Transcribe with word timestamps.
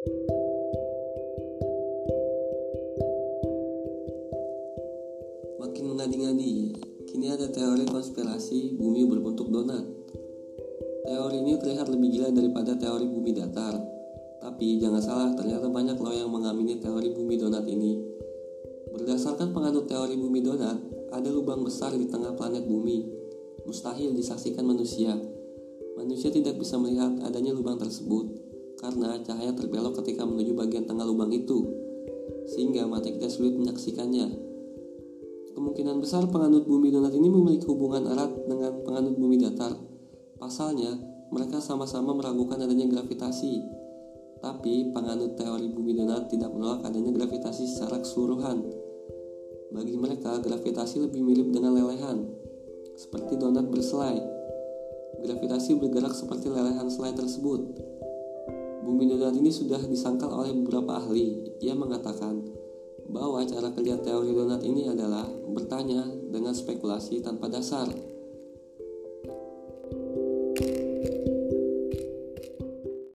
Makin 0.00 0.16
mengadi-ngadi, 5.92 6.72
kini 7.04 7.28
ada 7.28 7.44
teori 7.52 7.84
konspirasi 7.84 8.80
bumi 8.80 9.04
berbentuk 9.04 9.52
donat. 9.52 9.84
Teori 11.04 11.44
ini 11.44 11.60
terlihat 11.60 11.92
lebih 11.92 12.16
gila 12.16 12.32
daripada 12.32 12.80
teori 12.80 13.12
bumi 13.12 13.36
datar. 13.36 13.76
Tapi 14.40 14.80
jangan 14.80 15.04
salah, 15.04 15.36
ternyata 15.36 15.68
banyak 15.68 16.00
loh 16.00 16.16
yang 16.16 16.32
mengamini 16.32 16.80
teori 16.80 17.12
bumi 17.12 17.36
donat 17.36 17.68
ini. 17.68 18.00
Berdasarkan 18.96 19.52
penganut 19.52 19.84
teori 19.84 20.16
bumi 20.16 20.40
donat, 20.40 20.80
ada 21.12 21.28
lubang 21.28 21.60
besar 21.60 21.92
di 21.92 22.08
tengah 22.08 22.32
planet 22.40 22.64
bumi. 22.64 23.04
Mustahil 23.68 24.16
disaksikan 24.16 24.64
manusia. 24.64 25.12
Manusia 26.00 26.32
tidak 26.32 26.56
bisa 26.56 26.80
melihat 26.80 27.20
adanya 27.20 27.52
lubang 27.52 27.76
tersebut 27.76 28.48
karena 28.80 29.20
cahaya 29.20 29.52
terbelok 29.52 30.00
ketika 30.00 30.24
menuju 30.24 30.56
bagian 30.56 30.88
tengah 30.88 31.04
lubang 31.04 31.28
itu, 31.36 31.68
sehingga 32.48 32.88
mata 32.88 33.12
kita 33.12 33.28
sulit 33.28 33.52
menyaksikannya. 33.60 34.48
Kemungkinan 35.52 36.00
besar 36.00 36.24
penganut 36.32 36.64
bumi 36.64 36.88
donat 36.88 37.12
ini 37.12 37.28
memiliki 37.28 37.68
hubungan 37.68 38.08
erat 38.08 38.32
dengan 38.48 38.80
penganut 38.80 39.20
bumi 39.20 39.36
datar. 39.36 39.76
Pasalnya, 40.40 40.96
mereka 41.28 41.60
sama-sama 41.60 42.16
meragukan 42.16 42.56
adanya 42.64 42.88
gravitasi. 42.88 43.60
Tapi 44.40 44.88
penganut 44.96 45.36
teori 45.36 45.68
bumi 45.68 45.92
donat 45.92 46.32
tidak 46.32 46.48
menolak 46.48 46.80
adanya 46.88 47.12
gravitasi 47.12 47.68
secara 47.68 48.00
keseluruhan. 48.00 48.64
Bagi 49.70 49.94
mereka, 50.00 50.40
gravitasi 50.40 51.04
lebih 51.04 51.20
mirip 51.20 51.52
dengan 51.52 51.76
lelehan, 51.76 52.24
seperti 52.96 53.36
donat 53.36 53.68
berselai. 53.68 54.16
Gravitasi 55.20 55.76
bergerak 55.76 56.16
seperti 56.16 56.48
lelehan 56.48 56.88
selai 56.88 57.12
tersebut. 57.12 57.60
Bumi 58.90 59.06
donat 59.06 59.38
ini 59.38 59.54
sudah 59.54 59.78
disangkal 59.86 60.34
oleh 60.34 60.50
beberapa 60.50 60.98
ahli. 60.98 61.54
Ia 61.62 61.78
mengatakan, 61.78 62.42
bahwa 63.10 63.42
cara 63.46 63.70
kerja 63.70 63.98
teori 64.02 64.34
donat 64.34 64.62
ini 64.66 64.90
adalah 64.90 65.26
bertanya 65.26 66.06
dengan 66.30 66.50
spekulasi 66.50 67.22
tanpa 67.22 67.46
dasar. 67.46 67.86